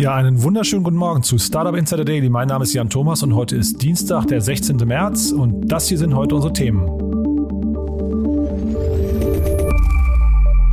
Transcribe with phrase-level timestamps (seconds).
[0.00, 2.30] Ja, einen wunderschönen guten Morgen zu Startup Insider Daily.
[2.30, 4.78] Mein Name ist Jan Thomas und heute ist Dienstag, der 16.
[4.78, 6.86] März und das hier sind heute unsere Themen.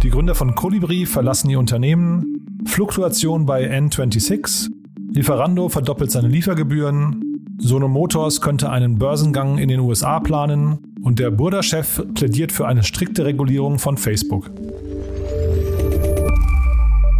[0.01, 4.69] Die Gründer von Colibri verlassen ihr Unternehmen, Fluktuation bei N26,
[5.11, 11.31] Lieferando verdoppelt seine Liefergebühren, Sono Motors könnte einen Börsengang in den USA planen und der
[11.31, 14.49] Burda-Chef plädiert für eine strikte Regulierung von Facebook.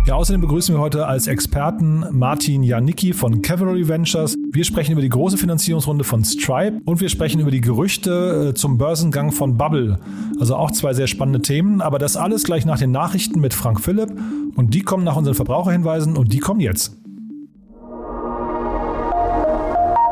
[0.08, 4.38] Ja, außerdem begrüßen wir heute als Experten Martin Janicki von Cavalry Ventures.
[4.54, 8.54] Wir sprechen über die große Finanzierungsrunde von Stripe und wir sprechen über die Gerüchte äh,
[8.54, 10.00] zum Börsengang von Bubble.
[10.40, 13.82] Also auch zwei sehr spannende Themen, aber das alles gleich nach den Nachrichten mit Frank
[13.82, 14.18] Philipp
[14.56, 16.96] und die kommen nach unseren Verbraucherhinweisen und die kommen jetzt.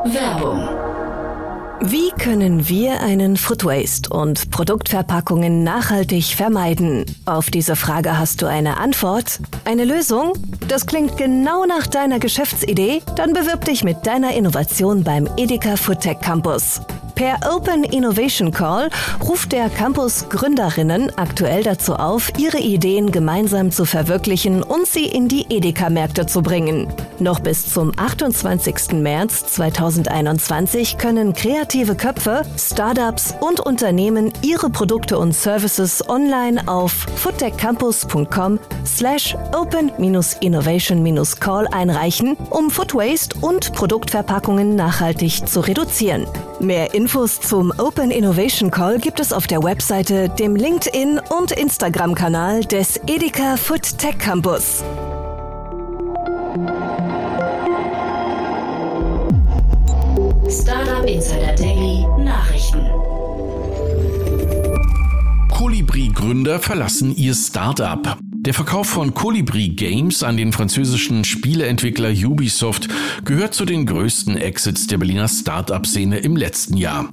[0.04, 0.85] Werbung
[1.82, 7.06] wie können wir einen Food Waste und Produktverpackungen nachhaltig vermeiden?
[7.26, 9.40] Auf diese Frage hast du eine Antwort?
[9.66, 10.34] Eine Lösung?
[10.68, 13.02] Das klingt genau nach deiner Geschäftsidee?
[13.16, 16.82] Dann bewirb dich mit deiner Innovation beim Edeka Foodtech Campus.
[17.16, 18.90] Per Open Innovation Call
[19.26, 25.30] ruft der Campus Gründerinnen aktuell dazu auf, ihre Ideen gemeinsam zu verwirklichen und sie in
[25.30, 26.90] die Edeka-Märkte zu bringen.
[27.20, 28.96] Noch bis zum 28.
[28.96, 38.60] März 2021 können kreative Köpfe, Startups und Unternehmen ihre Produkte und Services online auf foodtechcampus.com
[38.86, 46.28] slash open-innovation-call einreichen, um Food Waste und Produktverpackungen nachhaltig zu reduzieren.
[46.60, 52.62] Mehr Infos zum Open Innovation Call gibt es auf der Webseite, dem LinkedIn und Instagram-Kanal
[52.62, 54.84] des Edeka Food Tech Campus.
[60.50, 62.90] Startup Insider Daily Nachrichten.
[65.52, 68.18] Colibri-Gründer verlassen ihr Startup.
[68.46, 72.88] Der Verkauf von Colibri Games an den französischen Spieleentwickler Ubisoft
[73.26, 77.10] gehört zu den größten Exits der Berliner Start-up-Szene im letzten Jahr.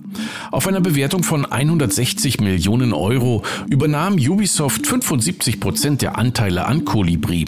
[0.51, 7.47] Auf einer Bewertung von 160 Millionen Euro übernahm Ubisoft 75 Prozent der Anteile an Colibri.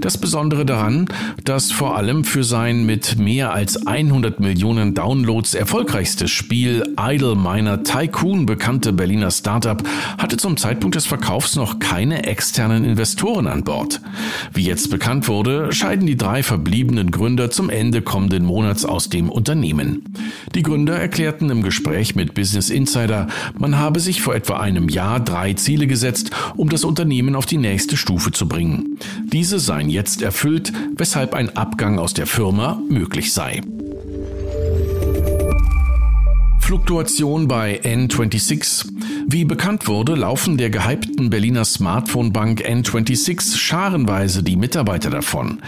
[0.00, 1.06] Das Besondere daran,
[1.44, 7.82] dass vor allem für sein mit mehr als 100 Millionen Downloads erfolgreichstes Spiel Idle Miner
[7.82, 9.82] Tycoon bekannte Berliner Startup
[10.16, 14.00] hatte zum Zeitpunkt des Verkaufs noch keine externen Investoren Investoren an Bord.
[14.52, 19.30] Wie jetzt bekannt wurde, scheiden die drei verbliebenen Gründer zum Ende kommenden Monats aus dem
[19.30, 20.04] Unternehmen.
[20.54, 23.26] Die Gründer erklärten im Gespräch mit Business Insider,
[23.58, 27.58] man habe sich vor etwa einem Jahr drei Ziele gesetzt, um das Unternehmen auf die
[27.58, 28.96] nächste Stufe zu bringen.
[29.24, 33.60] Diese seien jetzt erfüllt, weshalb ein Abgang aus der Firma möglich sei.
[36.66, 38.88] Fluktuation bei N26.
[39.28, 45.60] Wie bekannt wurde, laufen der gehypten Berliner Smartphone-Bank N26 scharenweise die Mitarbeiter davon.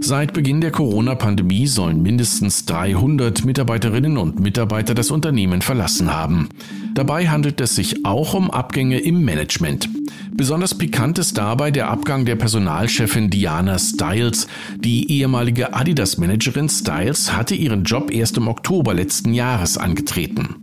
[0.00, 6.48] Seit Beginn der Corona-Pandemie sollen mindestens 300 Mitarbeiterinnen und Mitarbeiter das Unternehmen verlassen haben.
[6.94, 9.88] Dabei handelt es sich auch um Abgänge im Management.
[10.36, 14.48] Besonders pikant ist dabei der Abgang der Personalchefin Diana Stiles.
[14.76, 20.56] Die ehemalige Adidas-Managerin Stiles hatte ihren Job erst im Oktober letzten Jahres angetreten.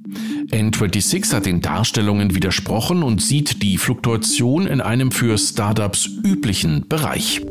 [0.52, 7.42] N26 hat den Darstellungen widersprochen und sieht die Fluktuation in einem für Startups üblichen Bereich.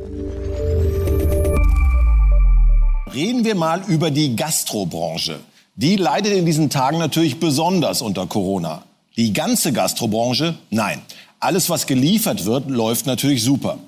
[3.13, 5.41] Reden wir mal über die Gastrobranche.
[5.75, 8.83] Die leidet in diesen Tagen natürlich besonders unter Corona.
[9.17, 10.57] Die ganze Gastrobranche?
[10.71, 11.03] Nein.
[11.41, 13.79] Alles, was geliefert wird, läuft natürlich super.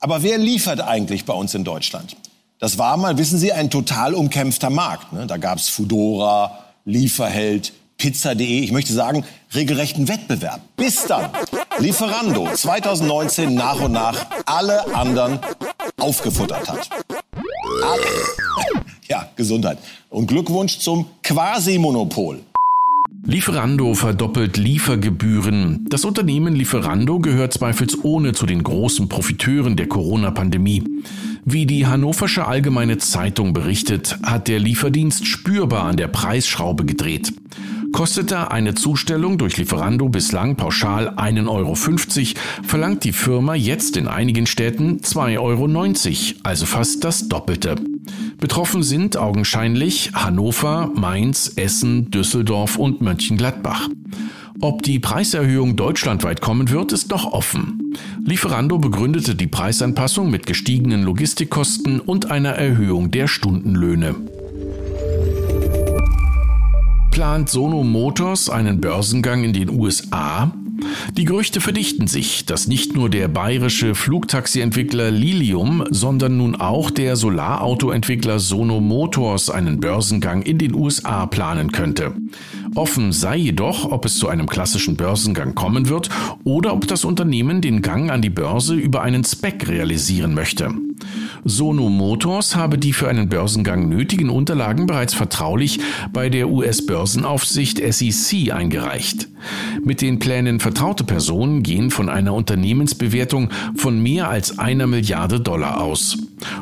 [0.00, 2.16] Aber wer liefert eigentlich bei uns in Deutschland?
[2.58, 5.12] Das war mal, wissen Sie, ein total umkämpfter Markt.
[5.12, 5.26] Ne?
[5.26, 9.24] Da gab es Fudora, Lieferheld, Pizza.de, ich möchte sagen,
[9.54, 10.60] regelrechten Wettbewerb.
[10.76, 11.30] Bis dann
[11.78, 15.38] Lieferando 2019 nach und nach alle anderen
[15.98, 16.88] aufgefuttert hat.
[19.08, 19.78] Ja, Gesundheit.
[20.10, 22.40] Und Glückwunsch zum Quasi-Monopol.
[23.24, 25.86] Lieferando verdoppelt Liefergebühren.
[25.90, 30.84] Das Unternehmen Lieferando gehört zweifelsohne zu den großen Profiteuren der Corona-Pandemie.
[31.44, 37.32] Wie die Hannoversche Allgemeine Zeitung berichtet, hat der Lieferdienst spürbar an der Preisschraube gedreht.
[37.92, 41.74] Kostete eine Zustellung durch Lieferando bislang pauschal 1,50 Euro,
[42.66, 47.76] verlangt die Firma jetzt in einigen Städten 2,90 Euro, also fast das Doppelte.
[48.38, 53.88] Betroffen sind augenscheinlich Hannover, Mainz, Essen, Düsseldorf und Mönchengladbach.
[54.60, 57.94] Ob die Preiserhöhung deutschlandweit kommen wird, ist noch offen.
[58.24, 64.16] Lieferando begründete die Preisanpassung mit gestiegenen Logistikkosten und einer Erhöhung der Stundenlöhne.
[67.18, 70.52] Plant Sono Motors einen Börsengang in den USA?
[71.16, 77.16] Die Gerüchte verdichten sich, dass nicht nur der bayerische Flugtaxi-Entwickler Lilium, sondern nun auch der
[77.16, 82.14] Solarauto-Entwickler Sono Motors einen Börsengang in den USA planen könnte.
[82.76, 86.10] Offen sei jedoch, ob es zu einem klassischen Börsengang kommen wird
[86.44, 90.72] oder ob das Unternehmen den Gang an die Börse über einen Spec realisieren möchte.
[91.44, 95.80] Sono Motors habe die für einen Börsengang nötigen Unterlagen bereits vertraulich
[96.12, 99.28] bei der US-Börsenaufsicht SEC eingereicht.
[99.82, 105.80] Mit den Plänen vertraute Personen gehen von einer Unternehmensbewertung von mehr als einer Milliarde Dollar
[105.80, 106.18] aus.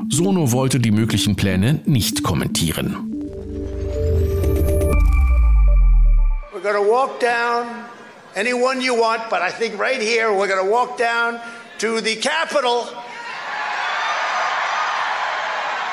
[0.09, 2.97] Sono wollte die möglichen Pläne nicht kommentieren.
[6.53, 7.67] We're to walk down
[8.35, 11.39] anyone you want, but I think right here we're to walk down
[11.79, 12.87] to the Capitol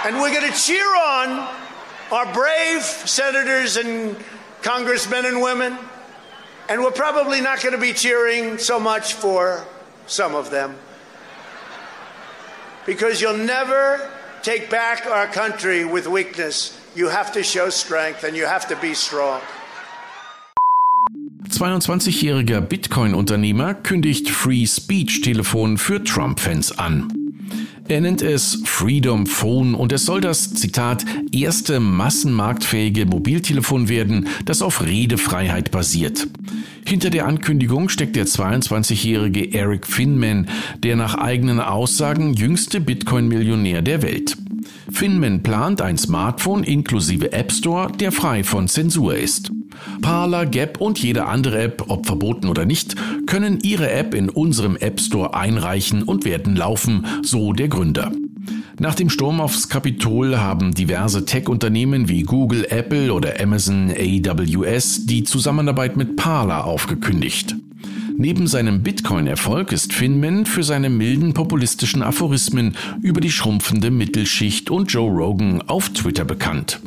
[0.06, 1.48] and we're going to cheer on
[2.12, 4.16] our brave senators and
[4.62, 5.78] congressmen and women.
[6.70, 9.66] And we're probably not going to be cheering so much for
[10.08, 10.76] some of them.
[12.86, 14.12] Because you'll never
[14.42, 16.78] take back our country with weakness.
[16.96, 19.42] You have to show strength and you have to be strong.
[21.50, 27.23] 22-jähriger Bitcoin-Unternehmer kündigt Free Speech-Telefon für Trump-Fans an.
[27.88, 34.62] Er nennt es Freedom Phone und es soll das, Zitat, erste massenmarktfähige Mobiltelefon werden, das
[34.62, 36.28] auf Redefreiheit basiert.
[36.86, 40.48] Hinter der Ankündigung steckt der 22-jährige Eric Finman,
[40.78, 44.38] der nach eigenen Aussagen jüngste Bitcoin-Millionär der Welt.
[44.90, 49.52] Finman plant ein Smartphone inklusive App Store, der frei von Zensur ist.
[50.02, 52.96] Parler, Gap und jede andere App, ob verboten oder nicht,
[53.26, 58.12] können ihre App in unserem App Store einreichen und werden laufen, so der Gründer.
[58.80, 65.24] Nach dem Sturm aufs Kapitol haben diverse Tech-Unternehmen wie Google, Apple oder Amazon AWS die
[65.24, 67.56] Zusammenarbeit mit Parler aufgekündigt.
[68.18, 74.92] Neben seinem Bitcoin-Erfolg ist Finman für seine milden populistischen Aphorismen über die schrumpfende Mittelschicht und
[74.92, 76.80] Joe Rogan auf Twitter bekannt.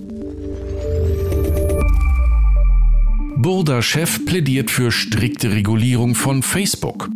[3.37, 7.11] Burda-Chef plädiert für strikte Regulierung von Facebook.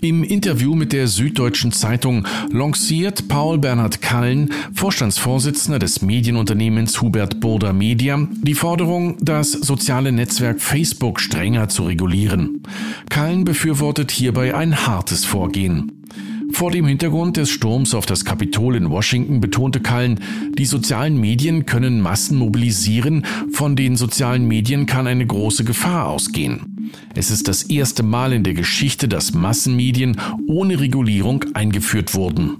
[0.00, 7.74] Im Interview mit der Süddeutschen Zeitung lanciert Paul Bernhard Kallen, Vorstandsvorsitzender des Medienunternehmens Hubert Burda
[7.74, 12.62] Media, die Forderung, das soziale Netzwerk Facebook strenger zu regulieren.
[13.10, 15.99] Kallen befürwortet hierbei ein hartes Vorgehen.
[16.60, 20.20] Vor dem Hintergrund des Sturms auf das Kapitol in Washington betonte Kallen,
[20.58, 26.90] die sozialen Medien können Massen mobilisieren, von den sozialen Medien kann eine große Gefahr ausgehen.
[27.14, 32.58] Es ist das erste Mal in der Geschichte, dass Massenmedien ohne Regulierung eingeführt wurden.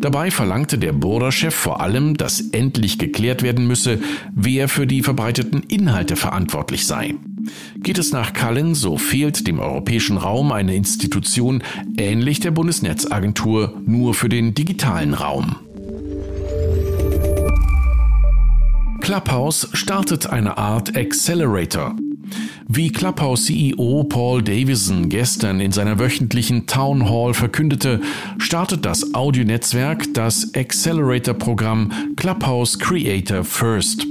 [0.00, 4.00] Dabei verlangte der Bohrer-Chef vor allem, dass endlich geklärt werden müsse,
[4.34, 7.14] wer für die verbreiteten Inhalte verantwortlich sei.
[7.76, 11.62] Geht es nach Cullen, so fehlt dem europäischen Raum eine Institution
[11.96, 15.56] ähnlich der Bundesnetzagentur nur für den digitalen Raum.
[19.00, 21.96] Clubhouse startet eine Art Accelerator.
[22.68, 28.00] Wie Clubhouse-CEO Paul Davison gestern in seiner wöchentlichen Town Hall verkündete,
[28.38, 34.06] startet das Audionetzwerk das Accelerator-Programm Clubhouse Creator First.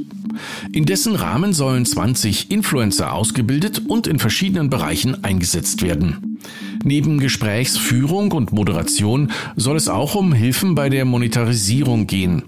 [0.72, 6.40] In dessen Rahmen sollen 20 Influencer ausgebildet und in verschiedenen Bereichen eingesetzt werden.
[6.83, 12.44] Neben Gesprächsführung und Moderation soll es auch um Hilfen bei der Monetarisierung gehen.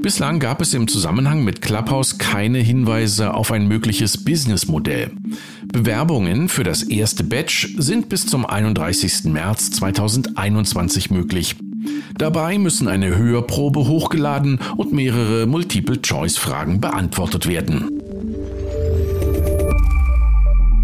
[0.00, 5.12] Bislang gab es im Zusammenhang mit Clubhouse keine Hinweise auf ein mögliches Businessmodell.
[5.72, 9.24] Bewerbungen für das erste Batch sind bis zum 31.
[9.24, 11.56] März 2021 möglich.
[12.16, 18.00] Dabei müssen eine Hörprobe hochgeladen und mehrere Multiple-Choice-Fragen beantwortet werden.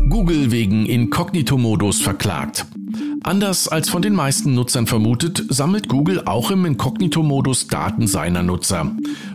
[0.08, 2.66] Google wegen Inkognito-Modus verklagt.
[3.22, 8.92] Anders als von den meisten Nutzern vermutet, sammelt Google auch im Inkognito-Modus Daten seiner Nutzer.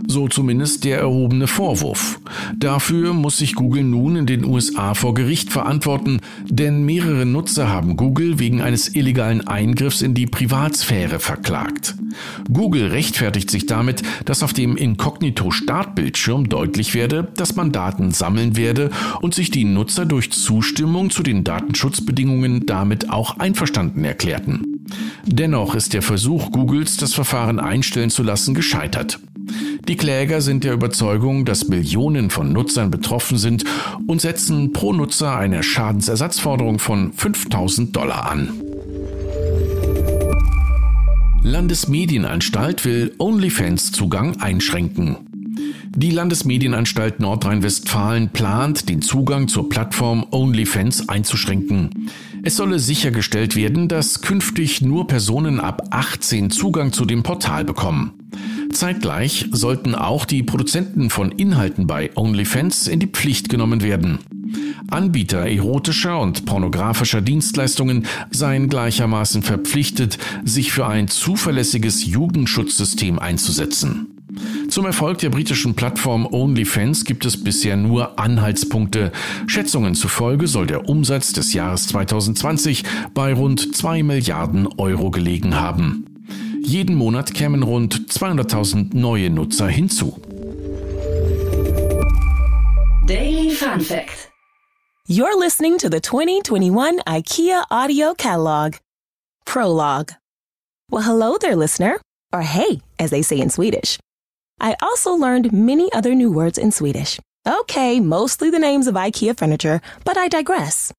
[0.07, 2.19] So zumindest der erhobene Vorwurf.
[2.57, 7.95] Dafür muss sich Google nun in den USA vor Gericht verantworten, denn mehrere Nutzer haben
[7.95, 11.95] Google wegen eines illegalen Eingriffs in die Privatsphäre verklagt.
[12.51, 18.89] Google rechtfertigt sich damit, dass auf dem Inkognito-Startbildschirm deutlich werde, dass man Daten sammeln werde
[19.21, 24.85] und sich die Nutzer durch Zustimmung zu den Datenschutzbedingungen damit auch einverstanden einverstanden erklärten.
[25.25, 29.19] Dennoch ist der Versuch Googles, das Verfahren einstellen zu lassen, gescheitert.
[29.87, 33.63] Die Kläger sind der Überzeugung, dass Millionen von Nutzern betroffen sind
[34.07, 38.49] und setzen pro Nutzer eine Schadensersatzforderung von 5000 Dollar an.
[41.43, 45.17] Landesmedienanstalt will OnlyFans-Zugang einschränken.
[45.95, 52.09] Die Landesmedienanstalt Nordrhein-Westfalen plant, den Zugang zur Plattform OnlyFans einzuschränken.
[52.47, 58.13] Es solle sichergestellt werden, dass künftig nur Personen ab 18 Zugang zu dem Portal bekommen.
[58.71, 64.19] Zeitgleich sollten auch die Produzenten von Inhalten bei OnlyFans in die Pflicht genommen werden.
[64.91, 74.14] Anbieter erotischer und pornografischer Dienstleistungen seien gleichermaßen verpflichtet, sich für ein zuverlässiges Jugendschutzsystem einzusetzen.
[74.75, 79.13] Zum Erfolg der britischen Plattform OnlyFans gibt es bisher nur Anhaltspunkte.
[79.47, 86.27] Schätzungen zufolge soll der Umsatz des Jahres 2020 bei rund 2 Milliarden Euro gelegen haben.
[86.61, 90.19] Jeden Monat kämen rund 200.000 neue Nutzer hinzu.
[93.07, 94.29] Daily Fun Fact.
[95.07, 98.73] You're listening to the 2021 IKEA Audio Catalog.
[99.45, 100.17] Prologue.
[100.91, 102.01] Well, hello there, listener.
[102.33, 103.99] Or hey, as they say in Swedish.
[104.59, 107.19] I also learned many other new words in Swedish.
[107.47, 110.93] Okay, mostly the names of IKEA furniture, but I digress.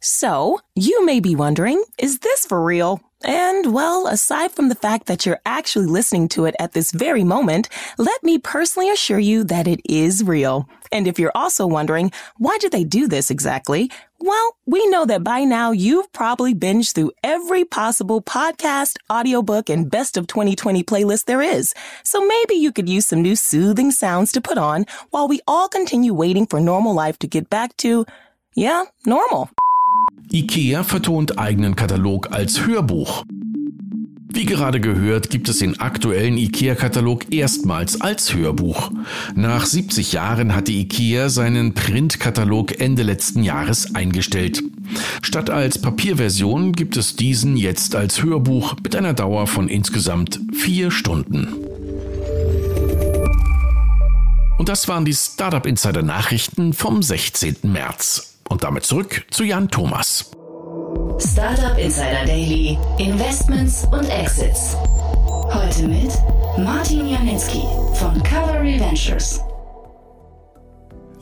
[0.00, 3.00] So, you may be wondering, is this for real?
[3.22, 7.22] And well, aside from the fact that you're actually listening to it at this very
[7.22, 10.66] moment, let me personally assure you that it is real.
[10.90, 13.90] And if you're also wondering, why did they do this exactly?
[14.18, 19.90] Well, we know that by now you've probably binged through every possible podcast, audiobook, and
[19.90, 21.74] best of 2020 playlist there is.
[22.02, 25.68] So maybe you could use some new soothing sounds to put on while we all
[25.68, 28.06] continue waiting for normal life to get back to,
[28.54, 29.50] yeah, normal.
[30.32, 33.24] IKEA vertont eigenen Katalog als Hörbuch.
[34.32, 38.92] Wie gerade gehört, gibt es den aktuellen IKEA-Katalog erstmals als Hörbuch.
[39.34, 44.62] Nach 70 Jahren hatte IKEA seinen Print-Katalog Ende letzten Jahres eingestellt.
[45.20, 50.92] Statt als Papierversion gibt es diesen jetzt als Hörbuch mit einer Dauer von insgesamt vier
[50.92, 51.48] Stunden.
[54.58, 57.56] Und das waren die Startup Insider Nachrichten vom 16.
[57.64, 58.29] März.
[58.50, 60.32] Und damit zurück zu Jan Thomas.
[61.18, 64.76] Startup Insider Daily, Investments und Exits.
[65.52, 66.10] Heute mit
[66.58, 67.62] Martin Janicki
[67.94, 69.40] von Cavalry Ventures.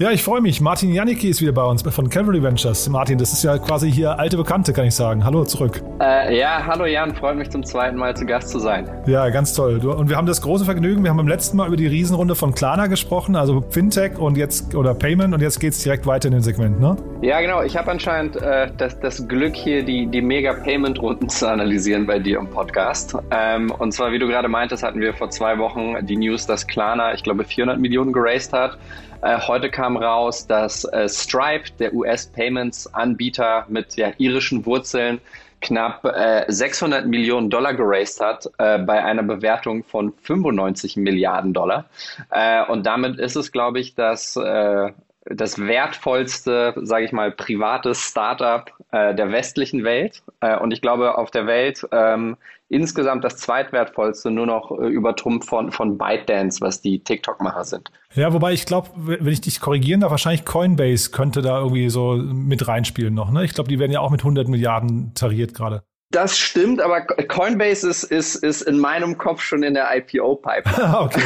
[0.01, 0.61] Ja, ich freue mich.
[0.61, 2.89] Martin Janicki ist wieder bei uns von Cavalry Ventures.
[2.89, 5.25] Martin, das ist ja quasi hier alte Bekannte, kann ich sagen.
[5.25, 5.83] Hallo zurück.
[6.01, 8.89] Äh, ja, hallo Jan, freut mich zum zweiten Mal zu Gast zu sein.
[9.09, 9.85] Ja, ganz toll.
[9.85, 12.55] Und wir haben das große Vergnügen, wir haben beim letzten Mal über die Riesenrunde von
[12.55, 16.35] Klarna gesprochen, also Fintech und jetzt oder Payment und jetzt geht es direkt weiter in
[16.35, 16.97] den Segment, ne?
[17.21, 17.63] Ja, genau.
[17.63, 22.39] Ich habe anscheinend äh, das, das Glück hier, die, die Mega-Payment-Runden zu analysieren bei dir
[22.39, 23.17] im Podcast.
[23.33, 26.69] Ähm, und zwar, wie du gerade meintest, hatten wir vor zwei Wochen die News, dass
[26.69, 28.79] Klarna, ich glaube, 400 Millionen geraced hat.
[29.21, 35.21] Äh, heute kam raus, dass äh, Stripe, der US-Payments-Anbieter mit ja, irischen Wurzeln,
[35.61, 41.87] knapp äh, 600 Millionen Dollar geraced hat äh, bei einer Bewertung von 95 Milliarden Dollar.
[42.31, 44.93] Äh, und damit ist es, glaube ich, das, äh,
[45.25, 50.23] das wertvollste, sage ich mal, private Startup äh, der westlichen Welt.
[50.61, 52.37] Und ich glaube, auf der Welt ähm,
[52.69, 57.91] insgesamt das zweitwertvollste, nur noch äh, übertrumpft von, von ByteDance, was die TikTok-Macher sind.
[58.15, 62.17] Ja, wobei ich glaube, wenn ich dich korrigieren darf, wahrscheinlich Coinbase könnte da irgendwie so
[62.17, 63.31] mit reinspielen noch.
[63.31, 63.45] Ne?
[63.45, 65.83] Ich glaube, die werden ja auch mit 100 Milliarden tariert gerade.
[66.11, 70.99] Das stimmt, aber Coinbase ist, ist, ist in meinem Kopf schon in der IPO-Pipeline.
[71.01, 71.21] okay.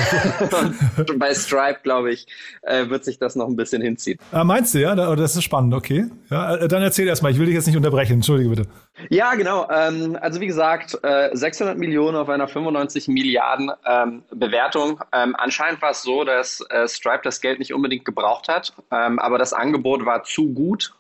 [1.09, 2.27] Und bei Stripe, glaube ich,
[2.63, 4.19] äh, wird sich das noch ein bisschen hinziehen.
[4.33, 4.97] Ah, meinst du, ja?
[4.97, 6.07] Das ist spannend, okay.
[6.31, 8.67] Ja, äh, dann erzähl erst mal, ich will dich jetzt nicht unterbrechen, entschuldige bitte.
[9.09, 9.69] Ja, genau.
[9.71, 10.99] Ähm, also wie gesagt,
[11.33, 15.01] 600 Millionen auf einer 95 Milliarden ähm, Bewertung.
[15.13, 19.53] Ähm, anscheinend war es so, dass Stripe das Geld nicht unbedingt gebraucht hat, aber das
[19.53, 20.95] Angebot war zu gut.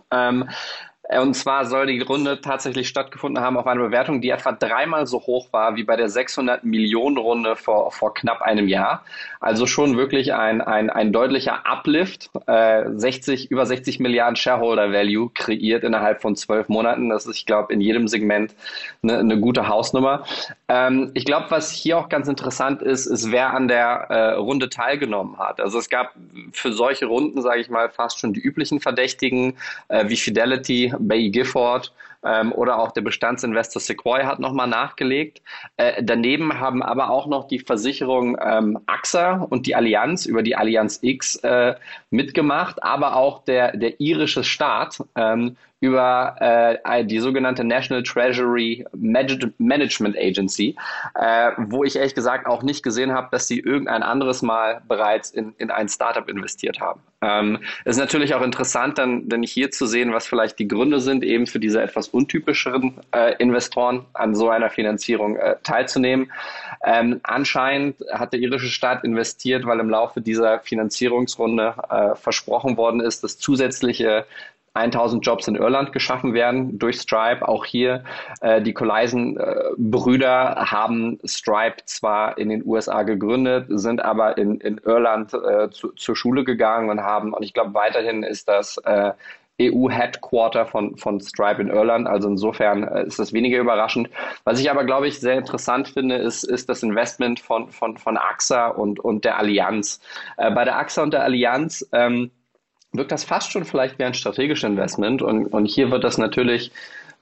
[1.21, 5.21] Und zwar soll die Runde tatsächlich stattgefunden haben auf eine Bewertung, die etwa dreimal so
[5.21, 9.05] hoch war wie bei der 600 Millionen Runde vor, vor knapp einem Jahr.
[9.41, 12.31] Also schon wirklich ein, ein, ein deutlicher Uplift.
[12.47, 17.09] Äh, 60, über 60 Milliarden Shareholder Value kreiert innerhalb von zwölf Monaten.
[17.09, 18.55] Das ist, ich glaube, in jedem Segment
[19.03, 20.25] eine, eine gute Hausnummer.
[20.69, 24.69] Ähm, ich glaube, was hier auch ganz interessant ist, ist, wer an der äh, Runde
[24.69, 25.61] teilgenommen hat.
[25.61, 26.15] Also es gab
[26.53, 29.55] für solche Runden, sage ich mal, fast schon die üblichen Verdächtigen
[29.89, 31.93] äh, wie Fidelity, Bay Gifford
[32.25, 35.43] ähm, oder auch der Bestandsinvestor Sequoia hat nochmal nachgelegt.
[35.77, 40.57] Äh, daneben haben aber auch noch die Versicherung ähm, AXA und die Allianz über die
[40.57, 41.75] Allianz X äh,
[42.11, 46.37] mitgemacht, aber auch der, der irische Staat ähm, über
[46.85, 50.77] äh, die sogenannte National Treasury Management Agency,
[51.17, 55.31] äh, wo ich ehrlich gesagt auch nicht gesehen habe, dass sie irgendein anderes Mal bereits
[55.31, 57.01] in, in ein Startup investiert haben.
[57.21, 61.25] Ähm, ist natürlich auch interessant, dann, dann hier zu sehen, was vielleicht die Gründe sind,
[61.25, 66.31] eben für diese etwas untypischeren äh, Investoren an so einer Finanzierung äh, teilzunehmen.
[66.85, 73.01] Ähm, anscheinend hat der irische Staat investiert, weil im Laufe dieser Finanzierungsrunde äh, versprochen worden
[73.01, 74.27] ist, dass zusätzliche
[74.75, 77.47] 1000 Jobs in Irland geschaffen werden durch Stripe.
[77.47, 78.05] Auch hier
[78.41, 84.79] äh, die Coleisen-Brüder äh, haben Stripe zwar in den USA gegründet, sind aber in, in
[84.79, 89.13] Irland äh, zu, zur Schule gegangen und haben, und ich glaube weiterhin ist das äh,
[89.61, 92.07] EU-Headquarter von, von Stripe in Irland.
[92.07, 94.09] Also insofern äh, ist das weniger überraschend.
[94.45, 98.17] Was ich aber, glaube ich, sehr interessant finde, ist, ist das Investment von, von, von
[98.17, 100.01] AXA und, und der Allianz.
[100.37, 102.31] Äh, bei der AXA und der Allianz ähm,
[102.93, 105.23] wirkt das fast schon vielleicht wie ein strategisches Investment.
[105.23, 106.71] Und, und hier wird das natürlich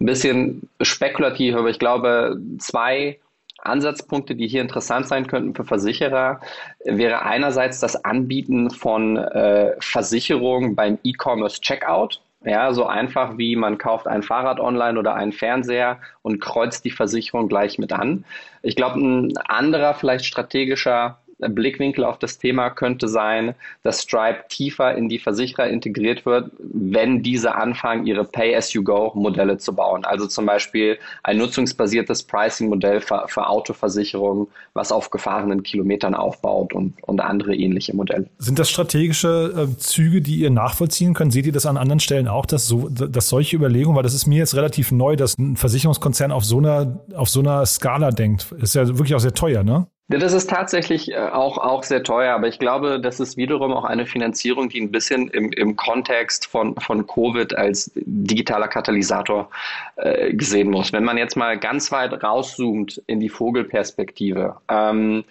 [0.01, 3.19] ein bisschen spekulativ, aber ich glaube, zwei
[3.63, 6.41] Ansatzpunkte, die hier interessant sein könnten für Versicherer,
[6.85, 12.21] wäre einerseits das Anbieten von äh, Versicherungen beim E-Commerce Checkout.
[12.43, 16.91] Ja, so einfach wie man kauft ein Fahrrad online oder einen Fernseher und kreuzt die
[16.91, 18.25] Versicherung gleich mit an.
[18.63, 21.19] Ich glaube, ein anderer, vielleicht strategischer
[21.49, 27.23] Blickwinkel auf das Thema könnte sein, dass Stripe tiefer in die Versicherer integriert wird, wenn
[27.23, 30.05] diese anfangen, ihre Pay-as-you-go-Modelle zu bauen.
[30.05, 36.95] Also zum Beispiel ein nutzungsbasiertes Pricing-Modell für, für Autoversicherungen, was auf gefahrenen Kilometern aufbaut und,
[37.03, 38.27] und andere ähnliche Modelle.
[38.39, 41.33] Sind das strategische äh, Züge, die ihr nachvollziehen könnt?
[41.33, 44.27] Seht ihr das an anderen Stellen auch, dass, so, dass solche Überlegungen, weil das ist
[44.27, 48.53] mir jetzt relativ neu, dass ein Versicherungskonzern auf so einer, auf so einer Skala denkt.
[48.61, 49.87] Ist ja wirklich auch sehr teuer, ne?
[50.19, 53.85] Das ist tatsächlich äh, auch, auch sehr teuer, aber ich glaube, das ist wiederum auch
[53.85, 59.49] eine Finanzierung, die ein bisschen im, im Kontext von, von Covid als digitaler Katalysator
[59.97, 60.93] äh, gesehen muss.
[60.93, 64.57] Wenn man jetzt mal ganz weit rauszoomt in die Vogelperspektive.
[64.69, 65.23] Ähm,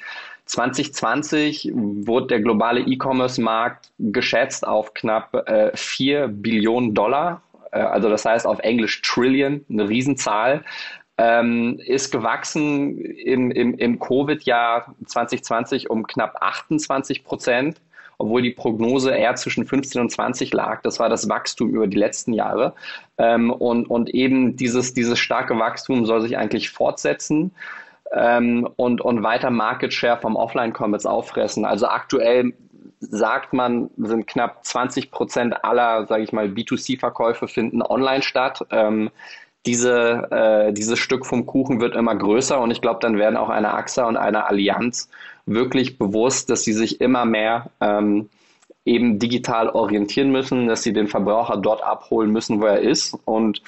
[0.46, 7.42] 2020 wurde der globale E-Commerce-Markt geschätzt auf knapp äh, 4 Billionen Dollar.
[7.72, 10.64] Äh, also das heißt auf Englisch Trillion, eine Riesenzahl
[11.20, 17.82] ähm, ist gewachsen im, im, im Covid-Jahr 2020 um knapp 28 Prozent,
[18.18, 20.82] obwohl die Prognose eher zwischen 15 und 20 lag.
[20.82, 22.74] Das war das Wachstum über die letzten Jahre.
[23.18, 27.52] Ähm, und, und eben dieses, dieses starke Wachstum soll sich eigentlich fortsetzen.
[28.14, 31.66] Ähm, und, und weiter Market Share vom Offline-Commerce auffressen.
[31.66, 32.54] Also aktuell
[33.02, 38.66] sagt man, sind knapp 20 Prozent aller, sage ich mal, B2C-Verkäufe finden online statt.
[39.66, 43.50] Diese, äh, dieses Stück vom Kuchen wird immer größer und ich glaube, dann werden auch
[43.50, 45.10] eine AXA und eine Allianz
[45.46, 48.30] wirklich bewusst, dass sie sich immer mehr ähm,
[48.86, 53.18] eben digital orientieren müssen, dass sie den Verbraucher dort abholen müssen, wo er ist.
[53.26, 53.62] Und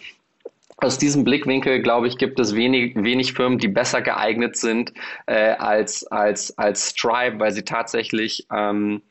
[0.77, 4.93] aus diesem Blickwinkel, glaube ich, gibt es wenig, wenig Firmen, die besser geeignet sind
[5.27, 9.01] äh, als, als, als Stripe, weil sie tatsächlich ähm,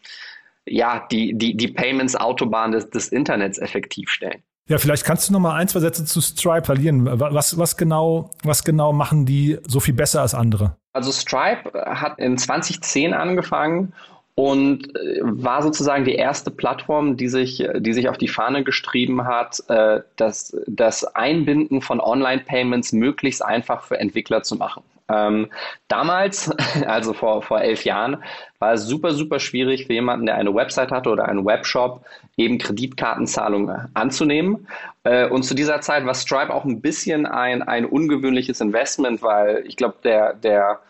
[0.67, 4.43] ja, die, die, die Payments-Autobahn des, des Internets effektiv stellen.
[4.71, 7.05] Ja, vielleicht kannst du noch mal ein, zwei Sätze zu Stripe verlieren.
[7.19, 10.77] Was, was, genau, was genau machen die so viel besser als andere?
[10.93, 13.93] Also Stripe hat in 2010 angefangen
[14.41, 19.27] und äh, war sozusagen die erste Plattform, die sich, die sich auf die Fahne gestrieben
[19.27, 24.83] hat, äh, das, das Einbinden von Online-Payments möglichst einfach für Entwickler zu machen.
[25.11, 25.49] Ähm,
[25.89, 26.51] damals,
[26.87, 28.25] also vor, vor elf Jahren,
[28.61, 32.07] war es super, super schwierig für jemanden, der eine Website hatte oder einen Webshop,
[32.39, 34.67] eben Kreditkartenzahlungen anzunehmen.
[35.05, 39.65] Äh, und zu dieser Zeit war Stripe auch ein bisschen ein, ein ungewöhnliches Investment, weil
[39.67, 40.81] ich glaube, der, der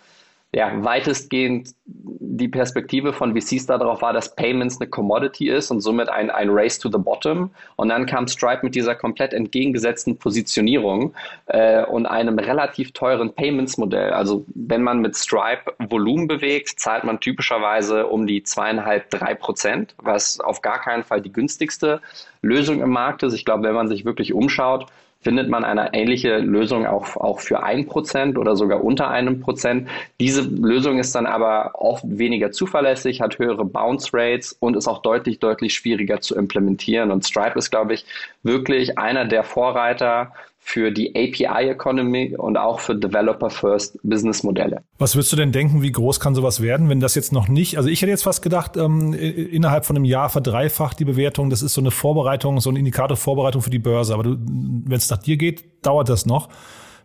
[0.52, 6.08] ja, weitestgehend die Perspektive von VCs darauf war, dass Payments eine Commodity ist und somit
[6.08, 7.50] ein, ein Race to the Bottom.
[7.76, 11.14] Und dann kam Stripe mit dieser komplett entgegengesetzten Positionierung
[11.46, 14.10] äh, und einem relativ teuren Payments-Modell.
[14.12, 19.94] Also wenn man mit Stripe Volumen bewegt, zahlt man typischerweise um die zweieinhalb, drei Prozent,
[19.98, 22.00] was auf gar keinen Fall die günstigste
[22.42, 23.34] Lösung im Markt ist.
[23.34, 24.86] Ich glaube, wenn man sich wirklich umschaut,
[25.22, 29.88] findet man eine ähnliche Lösung auch, auch für ein Prozent oder sogar unter einem Prozent.
[30.18, 35.02] Diese Lösung ist dann aber oft weniger zuverlässig, hat höhere Bounce Rates und ist auch
[35.02, 37.11] deutlich, deutlich schwieriger zu implementieren.
[37.11, 38.06] Und Stripe ist, glaube ich,
[38.42, 40.33] wirklich einer der Vorreiter
[40.70, 44.85] für die API-Economy und auch für Developer-First-Business-Modelle.
[44.98, 47.76] Was würdest du denn denken, wie groß kann sowas werden, wenn das jetzt noch nicht,
[47.76, 51.62] also ich hätte jetzt fast gedacht, ähm, innerhalb von einem Jahr verdreifacht die Bewertung, das
[51.62, 55.18] ist so eine Vorbereitung, so ein Indikator Vorbereitung für die Börse, aber wenn es nach
[55.18, 56.48] dir geht, dauert das noch.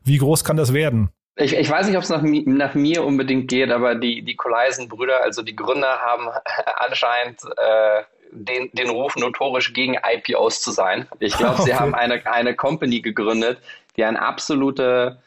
[0.03, 1.09] Wie groß kann das werden?
[1.37, 5.23] Ich, ich weiß nicht, ob es nach, nach, mir unbedingt geht, aber die, die Coleisen-Brüder,
[5.23, 6.29] also die Gründer, haben
[6.77, 8.03] anscheinend äh,
[8.35, 11.07] den, den Ruf, notorisch gegen IPOs zu sein.
[11.19, 11.63] Ich glaube, okay.
[11.63, 13.59] sie haben eine, eine Company gegründet,
[13.97, 15.17] die eine absolute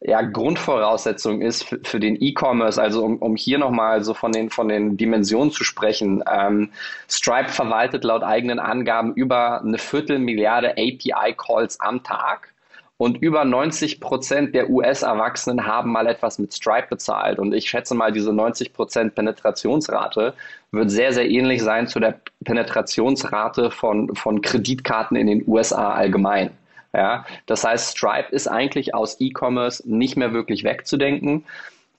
[0.00, 4.48] ja, Grundvoraussetzung ist für, für den E-Commerce, also um, um hier nochmal so von den,
[4.48, 6.22] von den Dimensionen zu sprechen.
[6.30, 6.70] Ähm,
[7.10, 12.54] Stripe verwaltet laut eigenen Angaben über eine Viertelmilliarde API-Calls am Tag
[12.98, 17.38] und über 90 Prozent der US-Erwachsenen haben mal etwas mit Stripe bezahlt.
[17.38, 20.34] Und ich schätze mal, diese 90 Prozent Penetrationsrate
[20.72, 26.50] wird sehr, sehr ähnlich sein zu der Penetrationsrate von, von Kreditkarten in den USA allgemein.
[26.92, 31.44] Ja, das heißt, Stripe ist eigentlich aus E-Commerce nicht mehr wirklich wegzudenken.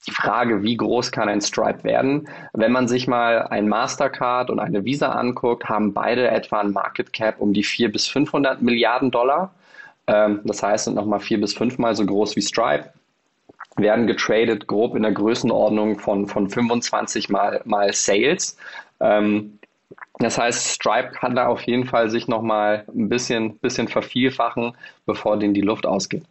[0.06, 2.28] Die Frage, wie groß kann ein Stripe werden?
[2.54, 7.14] Wenn man sich mal ein Mastercard und eine Visa anguckt, haben beide etwa ein Market
[7.14, 9.52] Cap um die 400 bis 500 Milliarden Dollar.
[10.10, 12.92] Ähm, das heißt, sind nochmal vier bis fünfmal so groß wie Stripe.
[13.78, 18.58] Werden getradet grob in der Größenordnung von, von 25 mal, mal Sales.
[19.00, 19.60] Ähm,
[20.18, 25.38] das heißt, Stripe kann da auf jeden Fall sich nochmal ein bisschen, bisschen vervielfachen, bevor
[25.38, 26.24] denen die Luft ausgeht.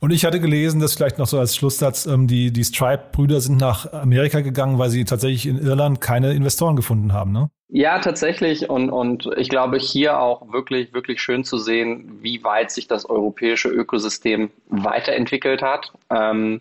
[0.00, 3.58] Und ich hatte gelesen, dass vielleicht noch so als Schlusssatz, ähm, die, die Stripe-Brüder sind
[3.58, 7.50] nach Amerika gegangen, weil sie tatsächlich in Irland keine Investoren gefunden haben, ne?
[7.68, 8.70] Ja, tatsächlich.
[8.70, 13.08] Und, und ich glaube, hier auch wirklich, wirklich schön zu sehen, wie weit sich das
[13.10, 15.92] europäische Ökosystem weiterentwickelt hat.
[16.08, 16.60] Ähm,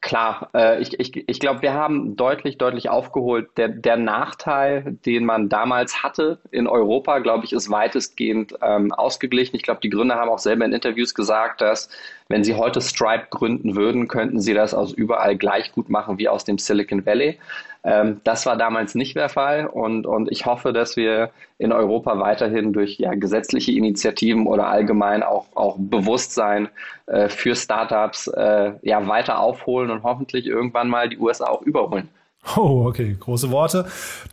[0.00, 3.48] klar, äh, ich, ich, ich glaube, wir haben deutlich, deutlich aufgeholt.
[3.56, 9.56] Der, der Nachteil, den man damals hatte in Europa, glaube ich, ist weitestgehend ähm, ausgeglichen.
[9.56, 11.88] Ich glaube, die Gründer haben auch selber in Interviews gesagt, dass
[12.28, 16.28] wenn sie heute Stripe gründen würden, könnten sie das aus überall gleich gut machen wie
[16.28, 17.38] aus dem Silicon Valley.
[17.84, 22.18] Ähm, das war damals nicht der Fall und, und ich hoffe, dass wir in Europa
[22.18, 26.68] weiterhin durch ja, gesetzliche Initiativen oder allgemein auch, auch Bewusstsein
[27.06, 32.08] äh, für Startups äh, ja, weiter aufholen und hoffentlich irgendwann mal die USA auch überholen.
[32.56, 33.86] Oh, okay, große Worte.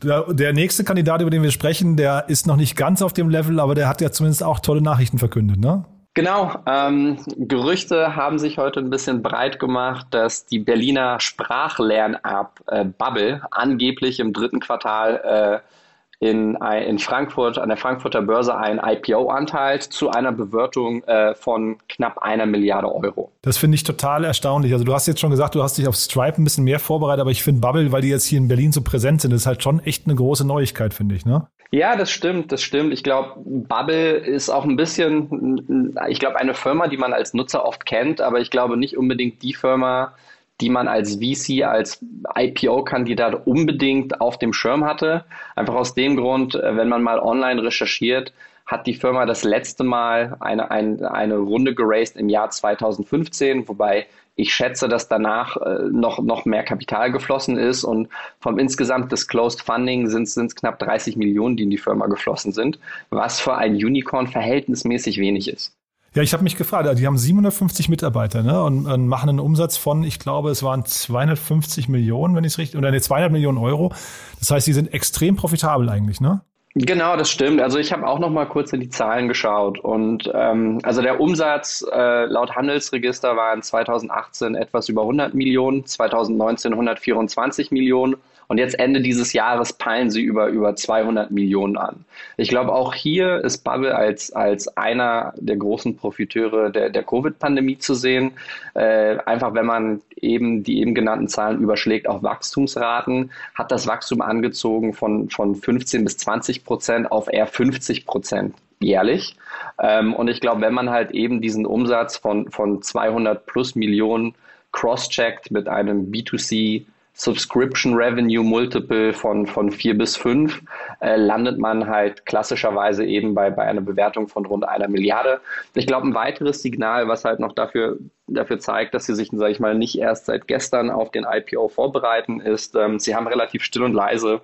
[0.04, 3.30] Der, der, nächste Kandidat, über den wir sprechen, der ist noch nicht ganz auf dem
[3.30, 5.86] Level, aber der hat ja zumindest auch tolle Nachrichten verkündet, ne?
[6.14, 12.84] Genau, ähm, Gerüchte haben sich heute ein bisschen breit gemacht, dass die Berliner Sprachlern-App äh,
[12.84, 15.81] Bubble angeblich im dritten Quartal äh,
[16.22, 21.80] in, in Frankfurt, an der Frankfurter Börse ein IPO anteilt zu einer Bewertung äh, von
[21.90, 23.32] knapp einer Milliarde Euro.
[23.42, 24.72] Das finde ich total erstaunlich.
[24.72, 27.22] Also du hast jetzt schon gesagt, du hast dich auf Stripe ein bisschen mehr vorbereitet,
[27.22, 29.64] aber ich finde Bubble, weil die jetzt hier in Berlin so präsent sind, ist halt
[29.64, 31.48] schon echt eine große Neuigkeit, finde ich, ne?
[31.72, 32.94] Ja, das stimmt, das stimmt.
[32.94, 37.66] Ich glaube, Bubble ist auch ein bisschen, ich glaube, eine Firma, die man als Nutzer
[37.66, 40.14] oft kennt, aber ich glaube nicht unbedingt die Firma,
[40.62, 42.04] die man als VC, als
[42.36, 45.26] IPO-Kandidat unbedingt auf dem Schirm hatte.
[45.56, 48.34] Einfach aus dem Grund, äh, wenn man mal online recherchiert,
[48.66, 54.08] hat die Firma das letzte Mal eine, eine, eine Runde geraced im Jahr 2015, wobei
[54.36, 58.08] ich schätze, dass danach äh, noch, noch mehr Kapital geflossen ist und
[58.40, 62.80] vom insgesamt Disclosed Funding sind es knapp 30 Millionen, die in die Firma geflossen sind,
[63.10, 65.76] was für ein Unicorn verhältnismäßig wenig ist.
[66.14, 69.78] Ja, ich habe mich gefragt, die haben 750 Mitarbeiter ne, und, und, machen einen Umsatz
[69.78, 73.58] von, ich glaube, es waren 250 Millionen, wenn ich es richtig, oder ne, 200 Millionen
[73.58, 73.94] Euro.
[74.38, 76.42] Das heißt, die sind extrem profitabel eigentlich, ne?
[76.76, 77.62] Genau, das stimmt.
[77.62, 81.20] Also ich habe auch noch mal kurz in die Zahlen geschaut und ähm, also der
[81.20, 88.16] Umsatz äh, laut Handelsregister war in 2018 etwas über 100 Millionen, 2019 124 Millionen
[88.52, 92.04] und jetzt Ende dieses Jahres peilen sie über, über 200 Millionen an.
[92.36, 97.78] Ich glaube, auch hier ist Bubble als, als einer der großen Profiteure der, der Covid-Pandemie
[97.78, 98.34] zu sehen.
[98.74, 104.22] Äh, einfach, wenn man eben die eben genannten Zahlen überschlägt auf Wachstumsraten, hat das Wachstum
[104.22, 109.38] angezogen von, von 15 bis 20 Prozent auf eher 50 Prozent jährlich.
[109.82, 114.36] Ähm, und ich glaube, wenn man halt eben diesen Umsatz von, von 200 plus Millionen
[114.74, 116.84] cross-checkt mit einem B2C
[117.22, 120.60] Subscription Revenue Multiple von, von vier bis fünf,
[121.02, 125.40] äh, landet man halt klassischerweise eben bei, bei einer Bewertung von rund einer Milliarde.
[125.76, 129.52] Ich glaube, ein weiteres Signal, was halt noch dafür, dafür zeigt, dass sie sich, sage
[129.52, 133.64] ich mal, nicht erst seit gestern auf den IPO vorbereiten, ist, ähm, sie haben relativ
[133.64, 134.42] still und leise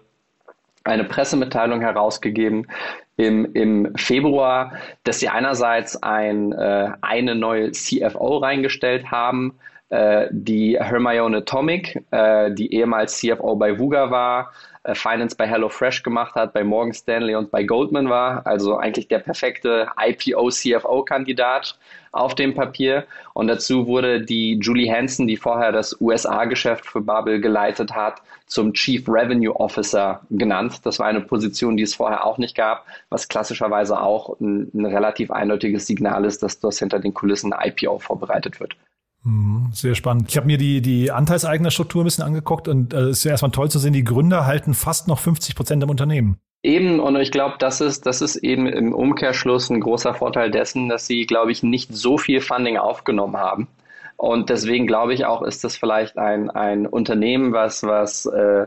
[0.84, 2.68] eine Pressemitteilung herausgegeben
[3.16, 9.58] im, im Februar, dass sie einerseits ein, äh, eine neue CFO reingestellt haben,
[9.90, 14.52] die Hermione Tomic, äh, die ehemals CFO bei Vuga war,
[14.88, 19.10] äh, Finance bei HelloFresh gemacht hat, bei Morgan Stanley und bei Goldman war, also eigentlich
[19.10, 21.78] der perfekte IPO-CFO-Kandidat
[22.14, 23.06] auf dem Papier.
[23.34, 28.74] Und dazu wurde die Julie Hansen, die vorher das USA-Geschäft für Bubble geleitet hat, zum
[28.74, 30.86] Chief Revenue Officer genannt.
[30.86, 34.86] Das war eine Position, die es vorher auch nicht gab, was klassischerweise auch ein, ein
[34.86, 38.78] relativ eindeutiges Signal ist, dass das hinter den Kulissen IPO vorbereitet wird.
[39.28, 40.30] Mhm, sehr spannend.
[40.30, 43.32] Ich habe mir die, die Anteilseignerstruktur ein bisschen angeguckt und äh, es äh, ist ja
[43.32, 46.38] erstmal toll zu sehen, die Gründer halten fast noch 50 Prozent im Unternehmen.
[46.64, 50.88] Eben, und ich glaube, das ist, das ist eben im Umkehrschluss ein großer Vorteil dessen,
[50.88, 53.68] dass sie, glaube ich, nicht so viel Funding aufgenommen haben.
[54.16, 58.66] Und deswegen glaube ich auch, ist das vielleicht ein, ein Unternehmen, was, was äh,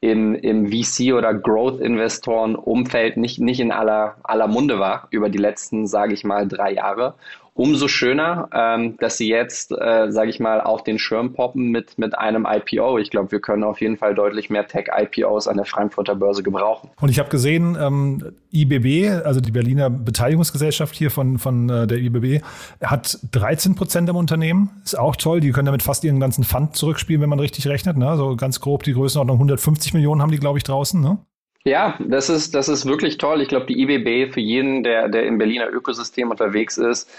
[0.00, 5.88] im, im VC- oder Growth-Investoren-Umfeld nicht, nicht in aller, aller Munde war über die letzten,
[5.88, 7.14] sage ich mal, drei Jahre
[7.56, 11.98] umso schöner, ähm, dass sie jetzt, äh, sage ich mal, auf den Schirm poppen mit,
[11.98, 12.98] mit einem IPO.
[12.98, 16.90] Ich glaube, wir können auf jeden Fall deutlich mehr Tech-IPOs an der Frankfurter Börse gebrauchen.
[17.00, 21.98] Und ich habe gesehen, ähm, IBB, also die Berliner Beteiligungsgesellschaft hier von, von äh, der
[21.98, 22.44] IBB,
[22.82, 24.70] hat 13 Prozent im Unternehmen.
[24.84, 25.40] Ist auch toll.
[25.40, 27.96] Die können damit fast ihren ganzen Fund zurückspielen, wenn man richtig rechnet.
[27.96, 28.16] Ne?
[28.18, 31.00] So ganz grob die Größenordnung 150 Millionen haben die, glaube ich, draußen.
[31.00, 31.18] Ne?
[31.64, 33.40] Ja, das ist, das ist wirklich toll.
[33.40, 37.10] Ich glaube, die IBB für jeden, der, der im Berliner Ökosystem unterwegs ist,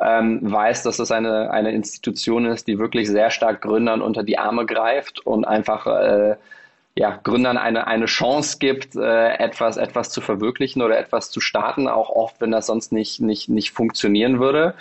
[0.00, 4.38] ähm, weiß, dass es eine, eine Institution ist, die wirklich sehr stark Gründern unter die
[4.38, 6.36] Arme greift und einfach äh,
[6.94, 11.88] ja, Gründern eine, eine Chance gibt, äh, etwas, etwas zu verwirklichen oder etwas zu starten,
[11.88, 14.74] auch oft, wenn das sonst nicht, nicht, nicht funktionieren würde.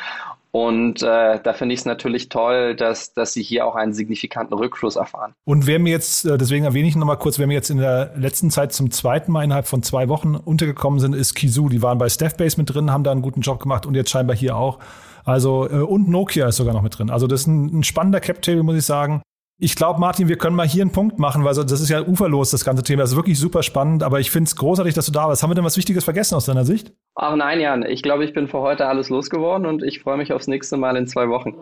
[0.55, 4.57] Und äh, da finde ich es natürlich toll, dass, dass sie hier auch einen signifikanten
[4.57, 5.33] Rückfluss erfahren.
[5.43, 8.13] Und wer mir jetzt, äh, deswegen erwähne ich nochmal kurz, wer mir jetzt in der
[8.15, 11.67] letzten Zeit zum zweiten Mal innerhalb von zwei Wochen untergekommen sind, ist Kizu.
[11.67, 14.37] Die waren bei Staffbase mit drin, haben da einen guten Job gemacht und jetzt scheinbar
[14.37, 14.79] hier auch.
[15.25, 17.09] Also, äh, und Nokia ist sogar noch mit drin.
[17.09, 19.23] Also, das ist ein, ein spannender Cap-Table, muss ich sagen.
[19.57, 22.51] Ich glaube, Martin, wir können mal hier einen Punkt machen, weil das ist ja uferlos,
[22.51, 23.03] das ganze Thema.
[23.03, 25.43] Das ist wirklich super spannend, aber ich finde es großartig, dass du da bist.
[25.43, 26.91] Haben wir denn was Wichtiges vergessen aus deiner Sicht?
[27.15, 27.85] Ach nein, Jan.
[27.85, 30.97] Ich glaube, ich bin für heute alles losgeworden und ich freue mich aufs nächste Mal
[30.97, 31.53] in zwei Wochen.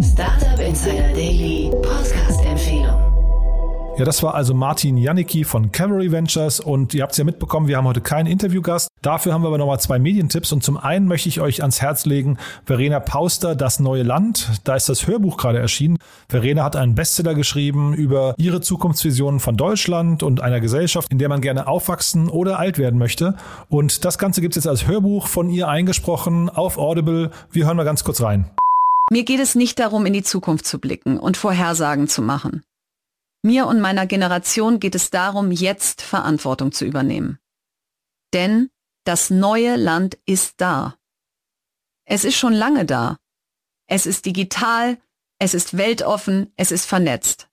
[0.00, 2.49] Startup Insider Daily Podcast.
[4.00, 7.68] Ja, das war also Martin Janicki von Cavalry Ventures und ihr habt es ja mitbekommen,
[7.68, 8.90] wir haben heute keinen Interviewgast.
[9.02, 12.06] Dafür haben wir aber nochmal zwei Medientipps und zum einen möchte ich euch ans Herz
[12.06, 14.62] legen, Verena Pauster, Das neue Land.
[14.64, 15.98] Da ist das Hörbuch gerade erschienen.
[16.30, 21.28] Verena hat einen Bestseller geschrieben über ihre Zukunftsvisionen von Deutschland und einer Gesellschaft, in der
[21.28, 23.34] man gerne aufwachsen oder alt werden möchte.
[23.68, 27.32] Und das Ganze gibt es jetzt als Hörbuch von ihr eingesprochen auf Audible.
[27.50, 28.50] Wir hören mal ganz kurz rein.
[29.10, 32.62] Mir geht es nicht darum, in die Zukunft zu blicken und Vorhersagen zu machen.
[33.42, 37.38] Mir und meiner Generation geht es darum, jetzt Verantwortung zu übernehmen.
[38.32, 38.70] Denn
[39.04, 40.96] das neue Land ist da.
[42.04, 43.18] Es ist schon lange da.
[43.86, 44.98] Es ist digital,
[45.38, 47.48] es ist weltoffen, es ist vernetzt.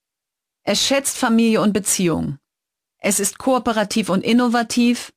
[0.62, 2.38] Es schätzt Familie und Beziehung.
[2.98, 5.14] Es ist kooperativ und innovativ.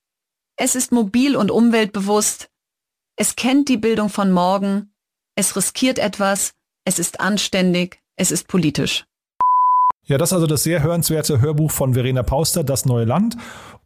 [0.56, 2.50] Es ist mobil und umweltbewusst.
[3.18, 4.94] Es kennt die Bildung von morgen.
[5.36, 6.54] Es riskiert etwas.
[6.86, 8.02] Es ist anständig.
[8.16, 9.06] Es ist politisch.
[10.06, 13.38] Ja, das ist also das sehr hörenswerte Hörbuch von Verena Pauster, Das neue Land.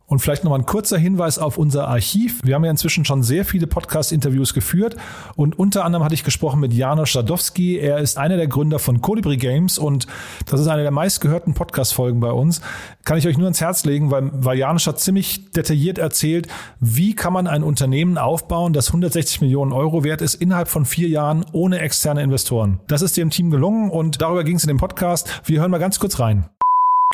[0.07, 2.41] Und vielleicht nochmal ein kurzer Hinweis auf unser Archiv.
[2.43, 4.95] Wir haben ja inzwischen schon sehr viele Podcast-Interviews geführt
[5.35, 7.79] und unter anderem hatte ich gesprochen mit Janusz Stadowski.
[7.79, 10.05] Er ist einer der Gründer von Colibri Games und
[10.45, 12.61] das ist eine der meistgehörten Podcast-Folgen bei uns.
[13.03, 16.47] Kann ich euch nur ans Herz legen, weil, weil Janusz hat ziemlich detailliert erzählt,
[16.79, 21.09] wie kann man ein Unternehmen aufbauen, das 160 Millionen Euro wert ist, innerhalb von vier
[21.09, 22.79] Jahren ohne externe Investoren.
[22.87, 25.41] Das ist dem Team gelungen und darüber ging es in dem Podcast.
[25.45, 26.45] Wir hören mal ganz kurz rein.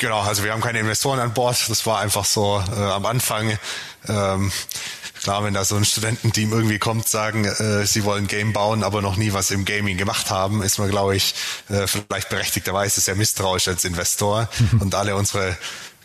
[0.02, 1.70] Genau, also wir haben keine Investoren an Bord.
[1.70, 3.60] Das war einfach so äh, am Anfang.
[4.08, 4.52] Ähm,
[5.22, 9.04] klar, wenn da so ein Studententeam irgendwie kommt, sagen, äh, sie wollen Game bauen, aber
[9.04, 11.36] noch nie was im Gaming gemacht haben, ist man, glaube ich,
[11.70, 14.50] äh, vielleicht berechtigterweise sehr misstrauisch als Investor.
[14.80, 15.56] Und alle unsere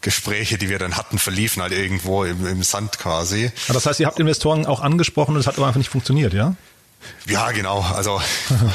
[0.03, 3.51] Gespräche, die wir dann hatten, verliefen halt irgendwo im, im Sand quasi.
[3.69, 6.55] Das heißt, ihr habt Investoren auch angesprochen und es hat aber einfach nicht funktioniert, ja?
[7.27, 7.81] Ja, genau.
[7.81, 8.21] Also,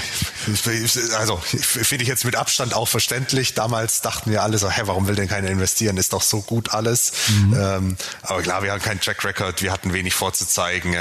[1.17, 3.53] also finde ich jetzt mit Abstand auch verständlich.
[3.53, 5.97] Damals dachten wir alle so, hä, warum will denn keiner investieren?
[5.97, 7.13] Ist doch so gut alles.
[7.29, 7.53] Mhm.
[7.57, 10.95] Ähm, aber klar, wir hatten keinen Track Record, wir hatten wenig vorzuzeigen.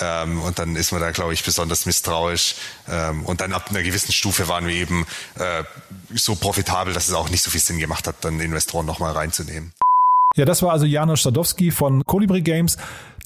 [0.00, 2.54] Ähm, und dann ist man da, glaube ich, besonders misstrauisch.
[2.88, 5.06] Ähm, und dann ab einer gewissen Stufe waren wir eben
[5.36, 5.64] äh,
[6.14, 9.74] so profitabel, dass es auch nicht so viel Sinn gemacht hat, dann Investoren nochmal reinzunehmen.
[10.36, 12.76] Ja, das war also Janusz Stadowski von Colibri Games.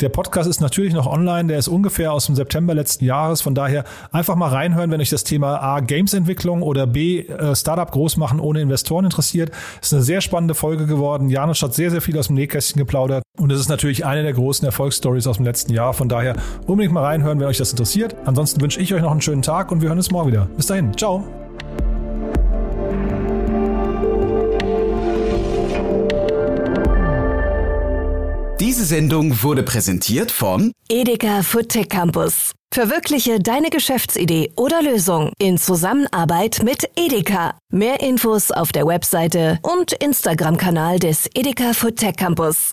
[0.00, 3.40] Der Podcast ist natürlich noch online, der ist ungefähr aus dem September letzten Jahres.
[3.40, 7.90] Von daher einfach mal reinhören, wenn euch das Thema A, Games-Entwicklung oder B, äh, Startup
[7.90, 9.50] groß machen ohne Investoren interessiert.
[9.82, 11.30] Ist eine sehr spannende Folge geworden.
[11.30, 13.24] Janusz hat sehr, sehr viel aus dem Nähkästchen geplaudert.
[13.38, 15.92] Und es ist natürlich eine der großen Erfolgsstories aus dem letzten Jahr.
[15.92, 18.14] Von daher unbedingt mal reinhören, wenn euch das interessiert.
[18.24, 20.48] Ansonsten wünsche ich euch noch einen schönen Tag und wir hören uns morgen wieder.
[20.56, 20.96] Bis dahin.
[20.96, 21.47] Ciao.
[28.60, 32.54] Diese Sendung wurde präsentiert von Edeka Food Tech Campus.
[32.74, 37.56] Verwirkliche deine Geschäftsidee oder Lösung in Zusammenarbeit mit Edeka.
[37.70, 42.72] Mehr Infos auf der Webseite und Instagram-Kanal des Edeka Food Tech Campus.